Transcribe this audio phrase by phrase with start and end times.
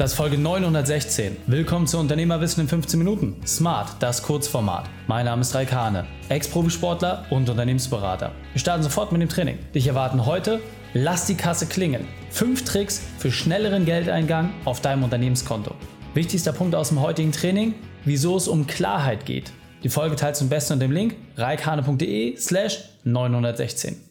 [0.00, 1.36] Das ist Folge 916.
[1.46, 3.36] Willkommen zu Unternehmerwissen in 15 Minuten.
[3.46, 4.88] Smart, das Kurzformat.
[5.06, 8.32] Mein Name ist Raikane, Ex-Profisportler und Unternehmensberater.
[8.54, 9.58] Wir starten sofort mit dem Training.
[9.74, 10.60] Dich erwarten heute,
[10.94, 12.08] lass die Kasse klingeln.
[12.30, 15.74] Fünf Tricks für schnelleren Geldeingang auf deinem Unternehmenskonto.
[16.14, 17.74] Wichtigster Punkt aus dem heutigen Training,
[18.06, 19.52] wieso es um Klarheit geht.
[19.82, 24.09] Die Folge teilst du am besten unter dem Link reikane.de slash 916.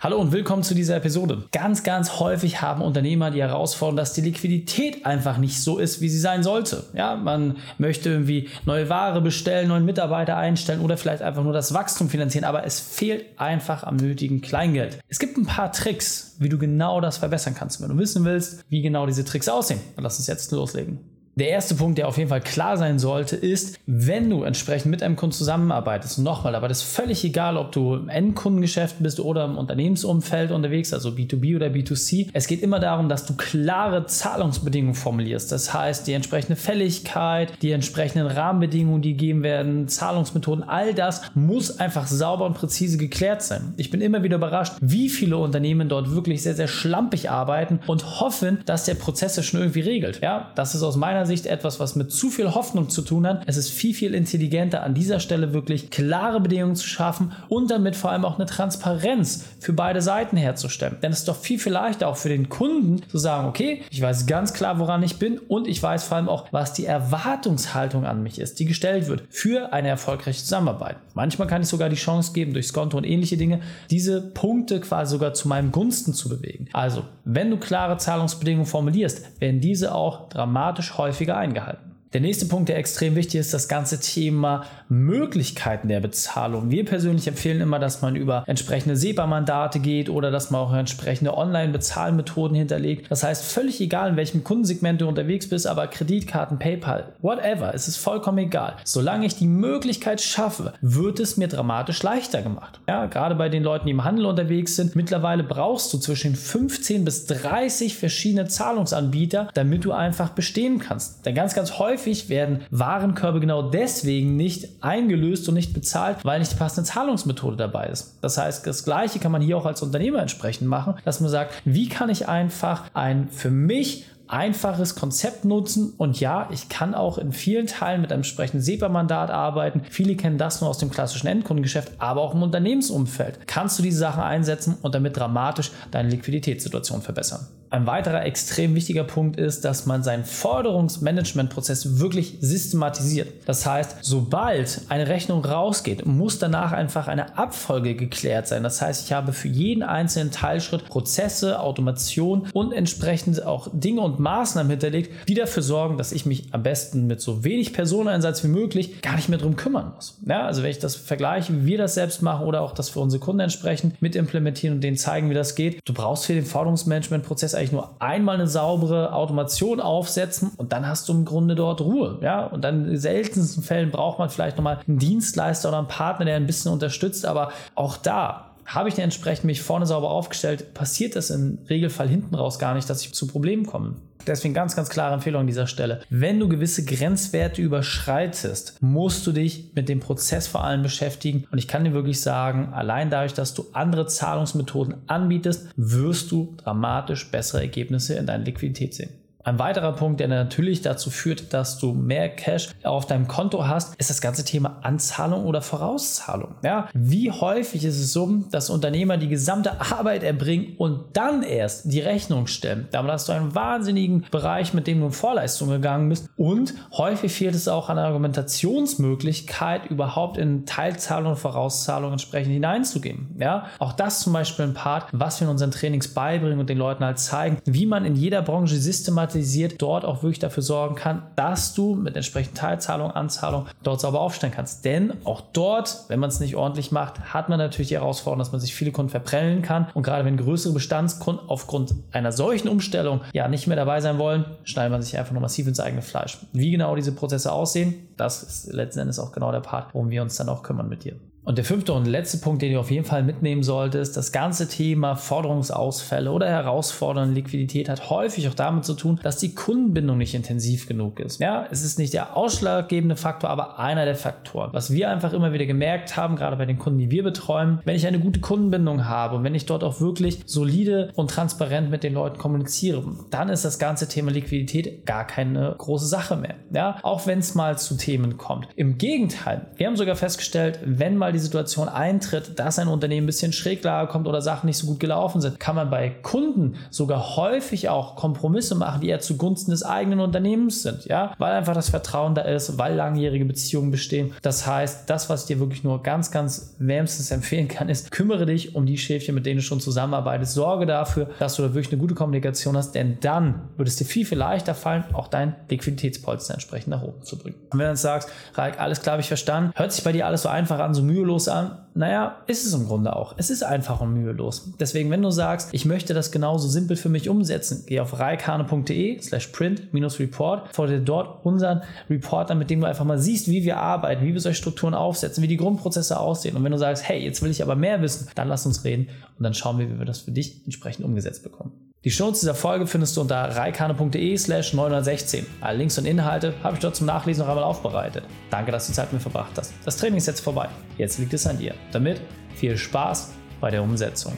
[0.00, 1.48] Hallo und willkommen zu dieser Episode.
[1.50, 6.08] Ganz, ganz häufig haben Unternehmer die Herausforderung, dass die Liquidität einfach nicht so ist, wie
[6.08, 6.84] sie sein sollte.
[6.94, 11.74] Ja, man möchte irgendwie neue Ware bestellen, neuen Mitarbeiter einstellen oder vielleicht einfach nur das
[11.74, 15.00] Wachstum finanzieren, aber es fehlt einfach am nötigen Kleingeld.
[15.08, 17.82] Es gibt ein paar Tricks, wie du genau das verbessern kannst.
[17.82, 21.00] Wenn du wissen willst, wie genau diese Tricks aussehen, dann lass uns jetzt loslegen.
[21.38, 25.04] Der erste Punkt, der auf jeden Fall klar sein sollte, ist, wenn du entsprechend mit
[25.04, 29.44] einem Kunden zusammenarbeitest, nochmal, aber das ist völlig egal, ob du im Endkundengeschäft bist oder
[29.44, 32.30] im Unternehmensumfeld unterwegs, also B2B oder B2C.
[32.32, 35.52] Es geht immer darum, dass du klare Zahlungsbedingungen formulierst.
[35.52, 41.78] Das heißt, die entsprechende Fälligkeit, die entsprechenden Rahmenbedingungen, die gegeben werden, Zahlungsmethoden, all das muss
[41.78, 43.74] einfach sauber und präzise geklärt sein.
[43.76, 48.18] Ich bin immer wieder überrascht, wie viele Unternehmen dort wirklich sehr, sehr schlampig arbeiten und
[48.18, 50.20] hoffen, dass der Prozess das schon irgendwie regelt.
[50.20, 53.42] Ja, das ist aus meiner Sicht etwas, was mit zu viel Hoffnung zu tun hat.
[53.46, 57.94] Es ist viel, viel intelligenter, an dieser Stelle wirklich klare Bedingungen zu schaffen und damit
[57.94, 60.96] vor allem auch eine Transparenz für beide Seiten herzustellen.
[61.02, 64.02] Denn es ist doch viel, viel leichter auch für den Kunden zu sagen, okay, ich
[64.02, 68.04] weiß ganz klar, woran ich bin und ich weiß vor allem auch, was die Erwartungshaltung
[68.04, 70.96] an mich ist, die gestellt wird für eine erfolgreiche Zusammenarbeit.
[71.14, 75.12] Manchmal kann ich sogar die Chance geben, durchs Konto und ähnliche Dinge, diese Punkte quasi
[75.12, 76.68] sogar zu meinem Gunsten zu bewegen.
[76.72, 81.97] Also, wenn du klare Zahlungsbedingungen formulierst, werden diese auch dramatisch häufig häufiger eingehalten.
[82.14, 86.70] Der nächste Punkt, der extrem wichtig ist, das ganze Thema Möglichkeiten der Bezahlung.
[86.70, 91.36] Wir persönlich empfehlen immer, dass man über entsprechende SEPA-Mandate geht oder dass man auch entsprechende
[91.36, 93.10] Online-Bezahlmethoden hinterlegt.
[93.10, 97.88] Das heißt, völlig egal, in welchem Kundensegment du unterwegs bist, aber Kreditkarten, PayPal, whatever, es
[97.88, 98.76] ist vollkommen egal.
[98.84, 102.80] Solange ich die Möglichkeit schaffe, wird es mir dramatisch leichter gemacht.
[102.88, 107.04] Ja, gerade bei den Leuten, die im Handel unterwegs sind, mittlerweile brauchst du zwischen 15
[107.04, 111.26] bis 30 verschiedene Zahlungsanbieter, damit du einfach bestehen kannst.
[111.26, 116.38] Denn ganz, ganz häufig häufig werden Warenkörbe genau deswegen nicht eingelöst und nicht bezahlt, weil
[116.38, 118.18] nicht die passende Zahlungsmethode dabei ist.
[118.20, 121.60] Das heißt, das Gleiche kann man hier auch als Unternehmer entsprechend machen, dass man sagt,
[121.64, 125.94] wie kann ich einfach ein für mich einfaches Konzept nutzen.
[125.96, 129.80] Und ja, ich kann auch in vielen Teilen mit einem entsprechenden SEPA-Mandat arbeiten.
[129.88, 133.46] Viele kennen das nur aus dem klassischen Endkundengeschäft, aber auch im Unternehmensumfeld.
[133.46, 137.46] Kannst du diese Sachen einsetzen und damit dramatisch deine Liquiditätssituation verbessern.
[137.70, 143.28] Ein weiterer extrem wichtiger Punkt ist, dass man seinen Forderungsmanagementprozess wirklich systematisiert.
[143.46, 148.62] Das heißt, sobald eine Rechnung rausgeht, muss danach einfach eine Abfolge geklärt sein.
[148.62, 154.18] Das heißt, ich habe für jeden einzelnen Teilschritt Prozesse, Automation und entsprechend auch Dinge und
[154.18, 158.48] Maßnahmen hinterlegt, die dafür sorgen, dass ich mich am besten mit so wenig Personeneinsatz wie
[158.48, 160.18] möglich gar nicht mehr drum kümmern muss.
[160.24, 163.00] Ja, also wenn ich das vergleiche, wie wir das selbst machen oder auch das für
[163.00, 166.46] unsere Kunden entsprechend mit implementieren und denen zeigen, wie das geht, du brauchst für den
[166.46, 171.80] Forderungsmanagementprozess eigentlich nur einmal eine saubere Automation aufsetzen und dann hast du im Grunde dort
[171.80, 172.18] Ruhe.
[172.22, 176.24] Ja, und dann in seltensten Fällen braucht man vielleicht nochmal einen Dienstleister oder einen Partner,
[176.24, 180.74] der ein bisschen unterstützt, aber auch da habe ich denn entsprechend mich vorne sauber aufgestellt,
[180.74, 183.96] passiert das im Regelfall hinten raus gar nicht, dass ich zu Problemen komme.
[184.26, 186.02] Deswegen ganz, ganz klare Empfehlung an dieser Stelle.
[186.10, 191.46] Wenn du gewisse Grenzwerte überschreitest, musst du dich mit dem Prozess vor allem beschäftigen.
[191.50, 196.54] Und ich kann dir wirklich sagen, allein dadurch, dass du andere Zahlungsmethoden anbietest, wirst du
[196.58, 199.10] dramatisch bessere Ergebnisse in deiner Liquidität sehen.
[199.48, 203.94] Ein weiterer Punkt, der natürlich dazu führt, dass du mehr Cash auf deinem Konto hast,
[203.94, 206.56] ist das ganze Thema Anzahlung oder Vorauszahlung.
[206.62, 211.90] Ja, wie häufig ist es so, dass Unternehmer die gesamte Arbeit erbringen und dann erst
[211.90, 212.88] die Rechnung stellen?
[212.90, 216.28] Damit hast du einen wahnsinnigen Bereich, mit dem du in Vorleistung gegangen bist.
[216.36, 223.34] Und häufig fehlt es auch an der Argumentationsmöglichkeit, überhaupt in Teilzahlung und Vorauszahlung entsprechend hineinzugehen.
[223.40, 226.76] Ja, auch das zum Beispiel ein Part, was wir in unseren Trainings beibringen und den
[226.76, 230.94] Leuten halt zeigen, wie man in jeder Branche systematisiert automatisiert dort auch wirklich dafür sorgen
[230.94, 234.84] kann, dass du mit entsprechenden Teilzahlung, Anzahlung dort sauber aufstellen kannst.
[234.84, 238.52] Denn auch dort, wenn man es nicht ordentlich macht, hat man natürlich die Herausforderung, dass
[238.52, 239.88] man sich viele Kunden verprellen kann.
[239.94, 244.44] Und gerade wenn größere Bestandskunden aufgrund einer solchen Umstellung ja nicht mehr dabei sein wollen,
[244.64, 246.38] schneidet man sich einfach nur massiv ins eigene Fleisch.
[246.52, 250.22] Wie genau diese Prozesse aussehen, das ist letzten Endes auch genau der Part, worum wir
[250.22, 251.14] uns dann auch kümmern mit dir.
[251.48, 254.68] Und der fünfte und letzte Punkt, den du auf jeden Fall mitnehmen solltest, das ganze
[254.68, 260.34] Thema Forderungsausfälle oder herausfordernde Liquidität hat häufig auch damit zu tun, dass die Kundenbindung nicht
[260.34, 261.40] intensiv genug ist.
[261.40, 264.74] Ja, es ist nicht der ausschlaggebende Faktor, aber einer der Faktoren.
[264.74, 267.96] Was wir einfach immer wieder gemerkt haben, gerade bei den Kunden, die wir betreuen, wenn
[267.96, 272.02] ich eine gute Kundenbindung habe und wenn ich dort auch wirklich solide und transparent mit
[272.02, 276.56] den Leuten kommuniziere, dann ist das ganze Thema Liquidität gar keine große Sache mehr.
[276.74, 278.68] Ja, auch wenn es mal zu Themen kommt.
[278.76, 283.24] Im Gegenteil, wir haben sogar festgestellt, wenn mal die die Situation eintritt, dass ein Unternehmen
[283.24, 286.76] ein bisschen Schräglage kommt oder Sachen nicht so gut gelaufen sind, kann man bei Kunden
[286.90, 291.74] sogar häufig auch Kompromisse machen, die eher zugunsten des eigenen Unternehmens sind, ja, weil einfach
[291.74, 294.32] das Vertrauen da ist, weil langjährige Beziehungen bestehen.
[294.42, 298.46] Das heißt, das, was ich dir wirklich nur ganz, ganz wärmstens empfehlen kann, ist, kümmere
[298.46, 300.54] dich um die Schäfchen, mit denen du schon zusammenarbeitest.
[300.54, 304.04] Sorge dafür, dass du da wirklich eine gute Kommunikation hast, denn dann wird es dir
[304.04, 307.56] viel, viel leichter fallen, auch dein Liquiditätspolster entsprechend nach oben zu bringen.
[307.70, 310.26] Und wenn du dann sagst, Raik, alles klar, habe ich verstanden, hört sich bei dir
[310.26, 311.78] alles so einfach an, so mühelos mühelos an?
[311.94, 313.34] Naja, ist es im Grunde auch.
[313.36, 314.72] Es ist einfach und mühelos.
[314.80, 319.20] Deswegen, wenn du sagst, ich möchte das genauso simpel für mich umsetzen, geh auf reikane.de
[319.20, 324.24] slash print-report, fordere dort unseren Reporter, mit dem du einfach mal siehst, wie wir arbeiten,
[324.24, 326.56] wie wir solche Strukturen aufsetzen, wie die Grundprozesse aussehen.
[326.56, 329.08] Und wenn du sagst, hey, jetzt will ich aber mehr wissen, dann lass uns reden
[329.36, 331.87] und dann schauen wir, wie wir das für dich entsprechend umgesetzt bekommen.
[332.04, 335.44] Die Shownotes dieser Folge findest du unter reikane.de slash 916.
[335.60, 338.22] Alle Links und Inhalte habe ich dort zum Nachlesen noch einmal aufbereitet.
[338.50, 339.74] Danke, dass du Zeit mit mir verbracht hast.
[339.84, 340.68] Das Training ist jetzt vorbei.
[340.96, 341.74] Jetzt liegt es an dir.
[341.90, 342.20] Damit
[342.54, 344.34] viel Spaß bei der Umsetzung.